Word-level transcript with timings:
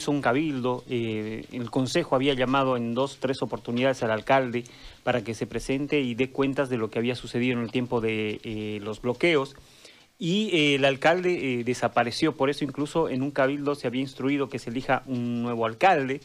hizo 0.00 0.10
un 0.10 0.22
cabildo, 0.22 0.82
eh, 0.88 1.44
el 1.52 1.70
Consejo 1.70 2.16
había 2.16 2.32
llamado 2.32 2.78
en 2.78 2.94
dos, 2.94 3.18
tres 3.20 3.42
oportunidades 3.42 4.02
al 4.02 4.10
alcalde 4.10 4.64
para 5.04 5.22
que 5.22 5.34
se 5.34 5.46
presente 5.46 6.00
y 6.00 6.14
dé 6.14 6.30
cuentas 6.30 6.70
de 6.70 6.78
lo 6.78 6.90
que 6.90 6.98
había 6.98 7.14
sucedido 7.14 7.58
en 7.58 7.62
el 7.62 7.70
tiempo 7.70 8.00
de 8.00 8.40
eh, 8.42 8.80
los 8.82 9.02
bloqueos. 9.02 9.56
Y 10.18 10.50
eh, 10.54 10.74
el 10.76 10.86
alcalde 10.86 11.62
desapareció, 11.64 12.34
por 12.34 12.48
eso 12.48 12.64
incluso 12.64 13.08
en 13.10 13.22
un 13.22 13.30
cabildo 13.30 13.74
se 13.74 13.86
había 13.86 14.00
instruido 14.00 14.48
que 14.48 14.58
se 14.58 14.70
elija 14.70 15.02
un 15.06 15.42
nuevo 15.42 15.66
alcalde. 15.66 16.20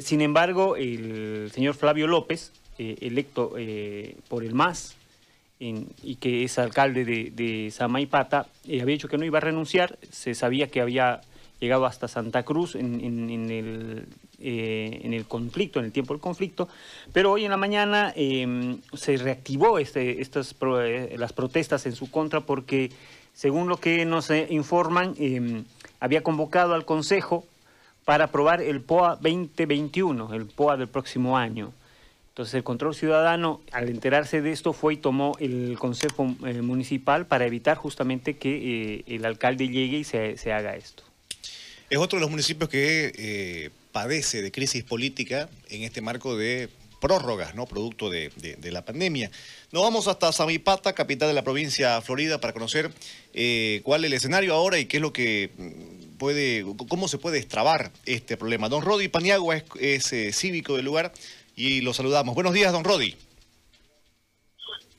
sin 0.00 0.20
embargo, 0.20 0.76
el 0.76 1.50
señor 1.52 1.74
Flavio 1.74 2.06
López, 2.06 2.52
electo 2.78 3.54
por 4.28 4.44
el 4.44 4.54
MAS, 4.54 4.96
y 5.58 6.16
que 6.16 6.44
es 6.44 6.58
alcalde 6.58 7.04
de, 7.04 7.32
de 7.34 7.70
Samaipata, 7.70 8.46
había 8.64 8.84
dicho 8.84 9.08
que 9.08 9.18
no 9.18 9.24
iba 9.24 9.38
a 9.38 9.40
renunciar, 9.40 9.98
se 10.10 10.34
sabía 10.34 10.68
que 10.68 10.80
había 10.80 11.20
llegado 11.60 11.84
hasta 11.86 12.08
Santa 12.08 12.42
Cruz 12.42 12.74
en, 12.74 13.00
en, 13.00 13.50
el, 13.50 14.06
eh, 14.40 15.00
en 15.04 15.12
el 15.12 15.26
conflicto, 15.26 15.78
en 15.78 15.84
el 15.84 15.92
tiempo 15.92 16.14
del 16.14 16.20
conflicto, 16.20 16.68
pero 17.12 17.32
hoy 17.32 17.44
en 17.44 17.50
la 17.50 17.58
mañana 17.58 18.12
em, 18.16 18.80
se 18.94 19.16
reactivó 19.18 19.78
este, 19.78 20.22
estas, 20.22 20.56
eh, 20.60 21.14
las 21.18 21.32
protestas 21.32 21.84
en 21.86 21.94
su 21.94 22.10
contra 22.10 22.40
porque, 22.40 22.90
según 23.34 23.68
lo 23.68 23.76
que 23.76 24.04
nos 24.06 24.30
informan, 24.30 25.14
em, 25.18 25.64
había 26.00 26.22
convocado 26.22 26.74
al 26.74 26.86
Consejo 26.86 27.44
para 28.06 28.24
aprobar 28.24 28.62
el 28.62 28.80
POA 28.80 29.16
2021, 29.16 30.32
el 30.32 30.46
POA 30.46 30.78
del 30.78 30.88
próximo 30.88 31.36
año. 31.36 31.72
Entonces 32.30 32.54
el 32.54 32.64
control 32.64 32.94
ciudadano, 32.94 33.60
al 33.70 33.90
enterarse 33.90 34.40
de 34.40 34.52
esto, 34.52 34.72
fue 34.72 34.94
y 34.94 34.96
tomó 34.96 35.36
el 35.40 35.76
Consejo 35.78 36.34
eh, 36.46 36.62
Municipal 36.62 37.26
para 37.26 37.44
evitar 37.44 37.76
justamente 37.76 38.38
que 38.38 39.04
el 39.06 39.26
alcalde 39.26 39.68
llegue 39.68 39.98
y 39.98 40.04
se 40.04 40.52
haga 40.52 40.74
esto. 40.76 41.09
Es 41.90 41.98
otro 41.98 42.18
de 42.18 42.20
los 42.20 42.30
municipios 42.30 42.70
que 42.70 43.12
eh, 43.18 43.70
padece 43.90 44.42
de 44.42 44.52
crisis 44.52 44.84
política 44.84 45.48
en 45.70 45.82
este 45.82 46.00
marco 46.00 46.36
de 46.36 46.68
prórrogas, 47.00 47.56
¿no? 47.56 47.66
Producto 47.66 48.08
de, 48.08 48.30
la 48.62 48.84
pandemia. 48.84 49.28
Nos 49.72 49.82
vamos 49.82 50.06
hasta 50.06 50.30
Samipata, 50.30 50.92
capital 50.92 51.26
de 51.26 51.34
la 51.34 51.42
provincia 51.42 52.00
Florida, 52.00 52.40
para 52.40 52.52
conocer 52.52 52.92
eh, 53.34 53.80
cuál 53.82 54.04
es 54.04 54.08
el 54.08 54.12
escenario 54.12 54.54
ahora 54.54 54.78
y 54.78 54.84
qué 54.84 54.98
es 54.98 55.00
lo 55.00 55.12
que 55.12 55.50
mm, 55.58 56.16
puede, 56.16 56.64
cómo 56.88 57.08
se 57.08 57.18
puede 57.18 57.38
extrabar 57.38 57.90
este 58.06 58.36
problema. 58.36 58.68
Don 58.68 58.82
Rodi 58.82 59.08
Paniagua 59.08 59.56
es, 59.56 60.12
eh, 60.12 60.32
cívico 60.32 60.76
del 60.76 60.84
lugar 60.84 61.10
y 61.56 61.80
lo 61.80 61.92
saludamos. 61.92 62.36
Buenos 62.36 62.52
días, 62.52 62.72
don 62.72 62.84
Rodi. 62.84 63.16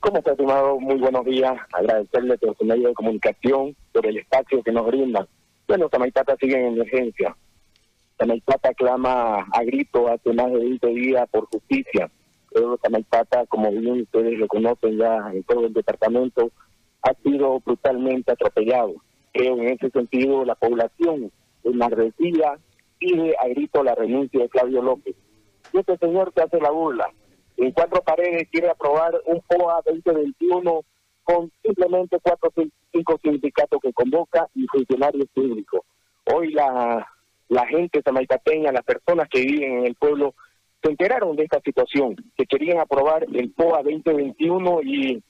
¿Cómo 0.01 0.17
está, 0.17 0.31
estimado? 0.31 0.77
Muy 0.77 0.97
buenos 0.97 1.23
días. 1.23 1.53
Agradecerle 1.71 2.37
por 2.37 2.57
su 2.57 2.65
medio 2.65 2.89
de 2.89 2.93
comunicación, 2.95 3.77
por 3.93 4.05
el 4.05 4.17
espacio 4.17 4.61
que 4.61 4.73
nos 4.73 4.85
brinda 4.87 5.25
bueno, 5.71 5.87
Tamaipata 5.87 6.35
sigue 6.35 6.59
en 6.59 6.73
emergencia. 6.73 7.33
Tamaipata 8.17 8.73
clama 8.73 9.47
a 9.53 9.63
grito 9.63 10.09
hace 10.09 10.33
más 10.33 10.51
de 10.51 10.59
20 10.59 10.87
días 10.87 11.29
por 11.31 11.45
justicia. 11.45 12.11
Pero 12.53 12.77
Tamaipata, 12.77 13.45
como 13.45 13.71
bien 13.71 14.01
ustedes 14.01 14.37
lo 14.37 14.47
conocen 14.47 14.97
ya 14.97 15.31
en 15.31 15.43
todo 15.43 15.67
el 15.67 15.73
departamento, 15.73 16.51
ha 17.03 17.13
sido 17.23 17.61
brutalmente 17.61 18.33
atropellado. 18.33 18.95
Creo 19.31 19.55
en 19.59 19.69
ese 19.69 19.89
sentido 19.91 20.43
la 20.43 20.55
población 20.55 21.31
enardecida 21.63 22.59
pide 22.99 23.33
a 23.39 23.47
grito 23.47 23.81
la 23.81 23.95
renuncia 23.95 24.41
de 24.41 24.49
Claudio 24.49 24.81
López. 24.81 25.15
Y 25.71 25.77
este 25.77 25.97
señor 25.99 26.33
que 26.33 26.41
hace 26.41 26.59
la 26.59 26.71
burla, 26.71 27.07
en 27.55 27.71
cuatro 27.71 28.01
paredes 28.01 28.49
quiere 28.51 28.69
aprobar 28.69 29.13
un 29.25 29.39
POA 29.47 29.81
2021 29.85 30.81
con 31.23 31.49
simplemente 31.63 32.19
cuatro 32.21 32.51
cinco 32.91 33.19
sindicatos 33.23 33.79
que 33.81 33.93
convoca 33.93 34.47
y 34.55 34.65
funcionarios 34.67 35.27
públicos. 35.33 35.81
Hoy 36.25 36.51
la, 36.51 37.07
la 37.49 37.65
gente 37.67 38.01
samaicateña, 38.01 38.71
las 38.71 38.83
personas 38.83 39.27
que 39.29 39.41
viven 39.41 39.79
en 39.79 39.85
el 39.85 39.95
pueblo, 39.95 40.33
se 40.81 40.89
enteraron 40.89 41.35
de 41.35 41.43
esta 41.43 41.59
situación, 41.61 42.15
que 42.35 42.45
querían 42.45 42.79
aprobar 42.79 43.25
el 43.33 43.51
POA 43.51 43.83
2021 43.83 44.81
y, 44.83 45.23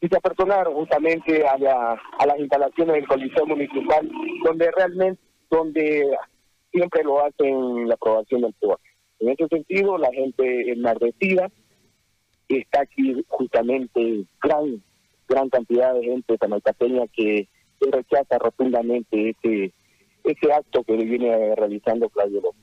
y 0.00 0.08
se 0.08 0.16
apersonaron 0.16 0.74
justamente 0.74 1.46
a, 1.46 1.58
la, 1.58 2.00
a 2.18 2.26
las 2.26 2.38
instalaciones 2.38 2.96
del 2.96 3.08
Coliseo 3.08 3.46
Municipal, 3.46 4.08
donde 4.44 4.70
realmente, 4.76 5.20
donde 5.50 6.08
siempre 6.70 7.02
lo 7.02 7.24
hacen 7.24 7.88
la 7.88 7.94
aprobación 7.94 8.42
del 8.42 8.54
POA. 8.60 8.78
En 9.20 9.30
ese 9.30 9.48
sentido, 9.48 9.98
la 9.98 10.12
gente 10.12 10.72
enardecida 10.72 11.50
está 12.48 12.82
aquí 12.82 13.24
justamente 13.28 14.24
gran 14.42 14.82
gran 15.28 15.48
cantidad 15.48 15.94
de 15.94 16.04
gente 16.04 16.38
tamaulipaseña 16.38 17.06
que, 17.08 17.48
rechaza 17.92 18.38
rotundamente 18.38 19.30
ese, 19.30 19.72
ese 20.24 20.52
acto 20.52 20.82
que 20.82 20.96
viene 20.96 21.54
realizando 21.54 22.08
Claudio 22.08 22.40
López. 22.40 22.62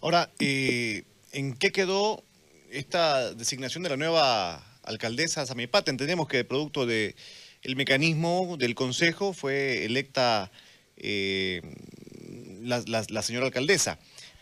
Ahora, 0.00 0.30
eh, 0.40 1.04
¿en 1.32 1.54
qué 1.54 1.70
quedó 1.70 2.22
esta 2.70 3.34
designación 3.34 3.82
de 3.82 3.90
la 3.90 3.96
nueva 3.96 4.64
alcaldesa 4.84 5.46
Samipata? 5.46 5.90
Entendemos 5.90 6.28
que 6.28 6.44
producto 6.44 6.86
de 6.86 7.14
el 7.62 7.76
mecanismo 7.76 8.56
del 8.58 8.74
Consejo 8.74 9.32
fue 9.32 9.84
electa 9.84 10.50
eh, 10.96 11.62
la, 12.62 12.82
la, 12.86 13.22
señora 13.22 13.46
alcaldesa, 13.46 13.98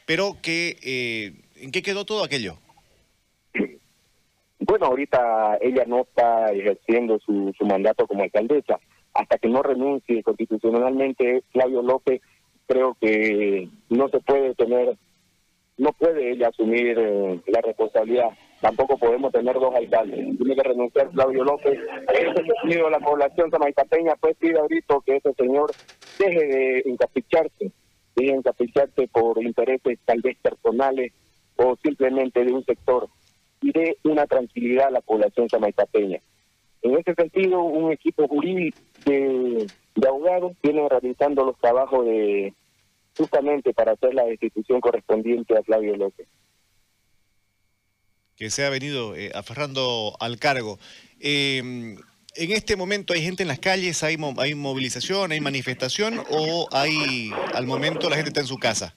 pero 0.06 0.38
que, 0.42 0.78
eh, 0.82 1.34
¿en 1.56 1.72
qué 1.72 1.82
quedó 1.82 2.04
todo 2.04 2.24
aquello? 2.24 2.58
Bueno, 4.66 4.86
ahorita 4.86 5.58
ella 5.60 5.84
no 5.86 6.00
está 6.00 6.46
ejerciendo 6.46 7.20
su, 7.20 7.54
su 7.56 7.64
mandato 7.64 8.04
como 8.08 8.24
alcaldesa. 8.24 8.80
Hasta 9.14 9.38
que 9.38 9.48
no 9.48 9.62
renuncie 9.62 10.24
constitucionalmente 10.24 11.44
Flavio 11.52 11.82
López, 11.82 12.20
creo 12.66 12.96
que 13.00 13.68
no 13.90 14.08
se 14.08 14.18
puede 14.18 14.56
tener, 14.56 14.96
no 15.78 15.92
puede 15.92 16.32
ella 16.32 16.48
asumir 16.48 16.98
eh, 16.98 17.40
la 17.46 17.60
responsabilidad. 17.60 18.30
Tampoco 18.60 18.98
podemos 18.98 19.30
tener 19.30 19.54
dos 19.54 19.72
alcaldes. 19.72 20.36
Tiene 20.36 20.56
que 20.56 20.62
renunciar 20.62 21.12
Flavio 21.12 21.44
López. 21.44 21.78
Ese 22.12 22.90
la 22.90 22.98
población 22.98 23.50
samaicateña 23.52 24.16
pues 24.16 24.36
pide 24.36 24.58
ahorita 24.58 24.96
que 25.06 25.16
ese 25.16 25.32
señor 25.34 25.70
deje 26.18 26.44
de 26.44 26.82
encapricharse, 26.86 27.70
deje 28.16 28.32
de 28.32 28.38
encapricharse 28.38 29.06
por 29.12 29.40
intereses 29.40 30.00
tal 30.04 30.20
vez 30.22 30.36
personales 30.38 31.12
o 31.54 31.76
simplemente 31.84 32.44
de 32.44 32.52
un 32.52 32.64
sector 32.64 33.08
y 33.60 33.72
dé 33.72 33.98
una 34.04 34.26
tranquilidad 34.26 34.88
a 34.88 34.90
la 34.90 35.00
población 35.00 35.48
samaipateña. 35.48 36.20
En 36.82 36.96
ese 36.96 37.14
sentido, 37.14 37.62
un 37.62 37.92
equipo 37.92 38.28
jurídico 38.28 38.78
de, 39.04 39.66
abogados 40.06 40.52
viene 40.62 40.88
realizando 40.88 41.44
los 41.44 41.58
trabajos 41.58 42.04
de 42.04 42.54
justamente 43.16 43.72
para 43.72 43.92
hacer 43.92 44.14
la 44.14 44.24
destitución 44.24 44.80
correspondiente 44.80 45.56
a 45.56 45.62
Flavio 45.62 45.96
López. 45.96 46.28
Que 48.36 48.50
se 48.50 48.64
ha 48.66 48.70
venido 48.70 49.16
eh, 49.16 49.32
aferrando 49.34 50.14
al 50.20 50.38
cargo. 50.38 50.78
Eh, 51.18 51.96
en 52.36 52.52
este 52.52 52.76
momento 52.76 53.14
hay 53.14 53.22
gente 53.22 53.42
en 53.42 53.48
las 53.48 53.58
calles, 53.58 54.02
hay, 54.02 54.16
hay 54.36 54.54
movilización, 54.54 55.32
hay 55.32 55.40
manifestación 55.40 56.20
o 56.30 56.68
hay 56.70 57.30
al 57.54 57.66
momento 57.66 58.10
la 58.10 58.16
gente 58.16 58.28
está 58.28 58.42
en 58.42 58.46
su 58.46 58.58
casa. 58.58 58.94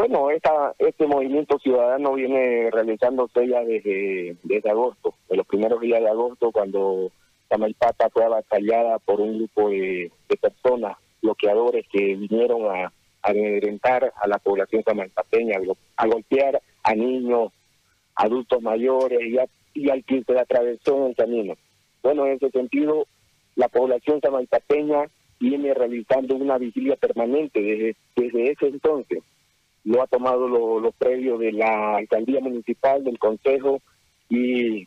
Bueno, 0.00 0.30
esta, 0.30 0.74
este 0.78 1.06
movimiento 1.06 1.58
ciudadano 1.58 2.14
viene 2.14 2.70
realizándose 2.70 3.46
ya 3.46 3.62
desde, 3.62 4.34
desde 4.44 4.70
agosto, 4.70 5.12
de 5.28 5.36
los 5.36 5.46
primeros 5.46 5.78
días 5.78 6.00
de 6.00 6.08
agosto, 6.08 6.50
cuando 6.52 7.12
Tamaipata 7.48 8.08
fue 8.08 8.24
avasallada 8.24 8.98
por 8.98 9.20
un 9.20 9.36
grupo 9.36 9.68
de, 9.68 10.10
personas, 10.40 10.96
bloqueadores 11.20 11.84
que 11.92 12.16
vinieron 12.16 12.74
a, 12.74 12.86
a 12.86 12.92
amedrentar 13.30 14.10
a 14.16 14.26
la 14.26 14.38
población 14.38 14.82
tamaipateña, 14.82 15.58
a 15.96 16.06
golpear 16.06 16.62
a 16.82 16.94
niños, 16.94 17.52
adultos 18.14 18.62
mayores 18.62 19.20
y, 19.20 19.36
y 19.82 19.90
al 19.90 20.02
que 20.04 20.24
se 20.24 20.38
atravesó 20.38 20.96
en 20.96 21.10
el 21.10 21.14
camino. 21.14 21.54
Bueno, 22.02 22.24
en 22.24 22.36
ese 22.36 22.48
sentido, 22.52 23.04
la 23.54 23.68
población 23.68 24.22
tamaipateña 24.22 25.10
viene 25.38 25.74
realizando 25.74 26.36
una 26.36 26.56
vigilia 26.56 26.96
permanente 26.96 27.60
desde, 27.60 27.96
desde 28.16 28.52
ese 28.52 28.66
entonces 28.68 29.22
lo 29.84 30.02
ha 30.02 30.06
tomado 30.06 30.48
los 30.48 30.94
previos 30.94 31.38
de 31.40 31.52
la 31.52 31.96
alcaldía 31.96 32.40
municipal, 32.40 33.02
del 33.04 33.18
consejo, 33.18 33.80
y, 34.28 34.86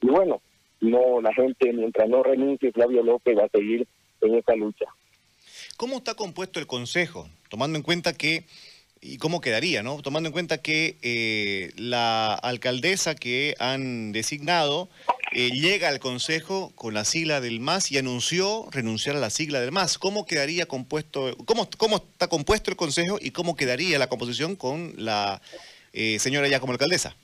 bueno, 0.00 0.40
no 0.80 1.20
la 1.20 1.32
gente 1.34 1.72
mientras 1.72 2.08
no 2.08 2.22
renuncie 2.22 2.72
Flavio 2.72 3.02
López 3.02 3.36
va 3.36 3.44
a 3.44 3.48
seguir 3.48 3.86
en 4.20 4.34
esta 4.34 4.54
lucha. 4.54 4.86
¿Cómo 5.76 5.98
está 5.98 6.14
compuesto 6.14 6.60
el 6.60 6.66
consejo? 6.66 7.28
Tomando 7.50 7.76
en 7.76 7.82
cuenta 7.82 8.12
que, 8.12 8.44
y 9.00 9.18
cómo 9.18 9.40
quedaría, 9.40 9.82
¿no? 9.82 10.00
Tomando 10.02 10.28
en 10.28 10.32
cuenta 10.32 10.62
que 10.62 10.96
eh, 11.02 11.72
la 11.76 12.34
alcaldesa 12.34 13.14
que 13.14 13.54
han 13.58 14.12
designado 14.12 14.88
llega 15.32 15.88
al 15.88 16.00
Consejo 16.00 16.72
con 16.74 16.94
la 16.94 17.04
sigla 17.04 17.40
del 17.40 17.60
MAS 17.60 17.92
y 17.92 17.98
anunció 17.98 18.66
renunciar 18.70 19.16
a 19.16 19.20
la 19.20 19.30
sigla 19.30 19.60
del 19.60 19.72
MAS. 19.72 19.98
¿Cómo 19.98 20.26
quedaría 20.26 20.66
compuesto, 20.66 21.36
cómo, 21.44 21.68
cómo 21.76 21.96
está 21.96 22.28
compuesto 22.28 22.70
el 22.70 22.76
Consejo 22.76 23.18
y 23.20 23.30
cómo 23.30 23.56
quedaría 23.56 23.98
la 23.98 24.08
composición 24.08 24.56
con 24.56 24.92
la 24.96 25.40
eh, 25.92 26.18
señora 26.18 26.48
ya 26.48 26.60
como 26.60 26.72
alcaldesa? 26.72 27.16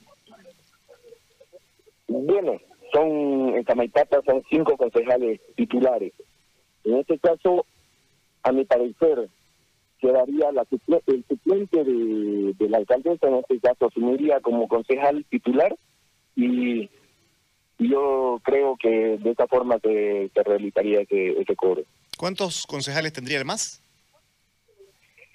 Bueno, 2.07 2.59
son, 2.93 3.55
en 3.55 3.65
Tamaipata 3.65 4.21
son 4.25 4.43
cinco 4.49 4.77
concejales 4.77 5.39
titulares. 5.55 6.13
En 6.83 6.97
este 6.97 7.17
caso, 7.17 7.65
a 8.43 8.51
mi 8.51 8.63
parecer, 8.65 9.29
quedaría 9.99 10.51
la, 10.51 10.65
el 11.07 11.25
suplente 11.27 11.83
de, 11.83 12.53
de, 12.53 12.69
la 12.69 12.77
alcaldesa, 12.77 13.27
en 13.27 13.35
este 13.35 13.59
caso 13.59 13.87
asumiría 13.87 14.39
como 14.39 14.67
concejal 14.67 15.25
titular 15.29 15.75
y, 16.35 16.89
yo 17.77 18.39
creo 18.43 18.77
que 18.77 19.17
de 19.17 19.31
esta 19.31 19.47
forma 19.47 19.77
se, 19.79 20.31
realizaría 20.43 21.01
ese, 21.01 21.39
ese 21.39 21.55
cobro. 21.55 21.83
¿Cuántos 22.17 22.65
concejales 22.65 23.13
tendría 23.13 23.37
el 23.37 23.45
MAS? 23.45 23.81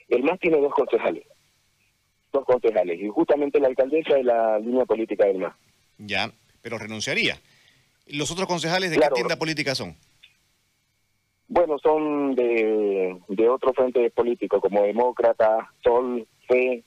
El 0.09 0.25
MAS 0.25 0.41
tiene 0.41 0.61
dos 0.61 0.73
concejales, 0.75 1.25
dos 2.33 2.45
concejales, 2.45 3.01
y 3.01 3.09
justamente 3.09 3.61
la 3.61 3.69
alcaldesa 3.69 4.19
es 4.19 4.25
la 4.25 4.59
línea 4.59 4.85
política 4.85 5.27
del 5.27 5.39
MAS. 5.39 5.55
Ya, 5.99 6.33
pero 6.63 6.79
renunciaría. 6.79 7.39
¿Los 8.07 8.31
otros 8.31 8.49
concejales 8.49 8.91
de 8.91 8.99
qué 8.99 9.09
tienda 9.15 9.37
política 9.37 9.75
son? 9.75 9.97
Bueno, 11.47 11.79
son 11.79 12.35
de, 12.35 13.17
de 13.29 13.49
otro 13.49 13.73
frente 13.73 14.09
político, 14.11 14.61
como 14.61 14.83
Demócrata, 14.83 15.71
Sol, 15.83 16.27
Fe, 16.49 16.85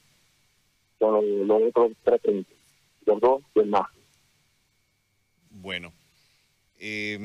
son 0.99 1.47
los, 1.47 1.61
otros 1.63 1.91
tres 2.03 2.21
frentes, 2.21 2.57
los 3.05 3.19
dos 3.19 3.41
y 3.55 3.59
el 3.59 3.67
más. 3.67 3.87
Bueno. 5.63 5.93
Eh, 6.77 7.17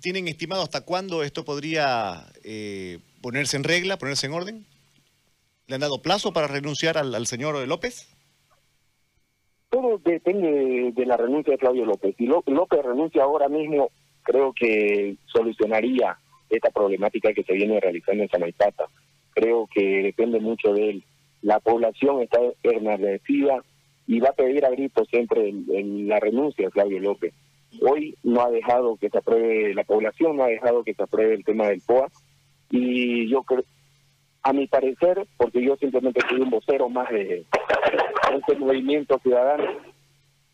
¿Tienen 0.00 0.28
estimado 0.28 0.62
hasta 0.62 0.84
cuándo 0.84 1.24
esto 1.24 1.44
podría 1.44 2.26
eh, 2.44 3.00
ponerse 3.20 3.56
en 3.56 3.64
regla, 3.64 3.98
ponerse 3.98 4.28
en 4.28 4.32
orden? 4.32 4.66
¿Le 5.66 5.74
han 5.74 5.80
dado 5.80 6.00
plazo 6.00 6.32
para 6.32 6.46
renunciar 6.46 6.96
al, 6.96 7.26
señor 7.26 7.66
López? 7.66 8.08
Todo 9.70 9.98
depende 9.98 10.92
de 10.94 11.06
la 11.06 11.16
renuncia 11.16 11.52
de 11.52 11.58
Claudio 11.58 11.84
López. 11.84 12.14
Si 12.16 12.26
López 12.26 12.84
renuncia 12.84 13.24
ahora 13.24 13.48
mismo, 13.48 13.90
creo 14.22 14.52
que 14.52 15.16
solucionaría 15.26 16.16
esta 16.48 16.70
problemática 16.70 17.32
que 17.32 17.42
se 17.42 17.54
viene 17.54 17.80
realizando 17.80 18.22
en 18.22 18.28
Samaipata. 18.28 18.84
Creo 19.34 19.68
que 19.74 20.02
depende 20.02 20.38
mucho 20.38 20.72
de 20.72 20.90
él. 20.90 21.04
La 21.42 21.58
población 21.58 22.22
está 22.22 22.38
enardecida 22.62 23.64
y 24.06 24.20
va 24.20 24.28
a 24.28 24.34
pedir 24.34 24.64
a 24.64 24.70
grito 24.70 25.04
siempre 25.06 25.52
la 25.52 26.20
renuncia 26.20 26.66
de 26.66 26.72
Claudio 26.72 27.00
López. 27.00 27.34
Hoy 27.80 28.16
no 28.22 28.42
ha 28.42 28.50
dejado 28.50 28.96
que 28.96 29.10
se 29.10 29.18
apruebe, 29.18 29.74
la 29.74 29.84
población 29.84 30.36
no 30.36 30.44
ha 30.44 30.48
dejado 30.48 30.82
que 30.84 30.94
se 30.94 31.02
apruebe 31.02 31.34
el 31.34 31.44
tema 31.44 31.68
del 31.68 31.80
POA 31.80 32.08
y 32.70 33.28
yo 33.30 33.42
creo, 33.42 33.64
a 34.42 34.52
mi 34.52 34.66
parecer, 34.66 35.26
porque 35.36 35.62
yo 35.62 35.76
simplemente 35.76 36.20
soy 36.28 36.40
un 36.40 36.50
vocero 36.50 36.88
más 36.88 37.08
de 37.10 37.46
este 38.34 38.56
movimiento 38.56 39.18
ciudadano, 39.22 39.64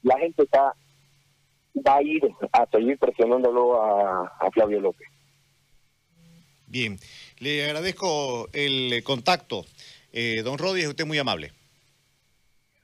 la 0.02 0.18
gente 0.18 0.42
está 0.42 0.74
va 1.86 1.96
a 1.96 2.02
ir 2.02 2.22
a 2.52 2.66
seguir 2.70 2.98
presionándolo 2.98 3.82
a, 3.82 4.32
a 4.40 4.50
Flavio 4.50 4.80
López. 4.80 5.08
Bien, 6.66 6.98
le 7.38 7.64
agradezco 7.64 8.48
el 8.52 9.02
contacto. 9.04 9.64
Eh, 10.12 10.42
don 10.42 10.58
Rodi, 10.58 10.80
es 10.80 10.88
usted 10.88 11.04
muy 11.04 11.19
amable. 11.19 11.52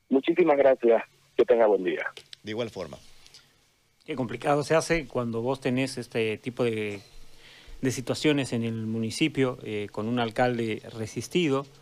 Muchísimas 0.08 0.56
gracias. 0.56 1.02
Que 1.36 1.44
tenga 1.44 1.66
buen 1.66 1.82
día. 1.82 2.04
De 2.42 2.50
igual 2.50 2.68
forma. 2.70 2.98
Qué 4.04 4.16
complicado 4.16 4.64
se 4.64 4.74
hace 4.74 5.06
cuando 5.06 5.42
vos 5.42 5.60
tenés 5.60 5.96
este 5.96 6.36
tipo 6.36 6.64
de, 6.64 7.00
situaciones 7.88 8.52
en 8.52 8.64
el 8.64 8.86
municipio 8.86 9.58
eh, 9.62 9.86
con 9.92 10.08
un 10.08 10.18
alcalde 10.18 10.82
resistido 10.92 11.66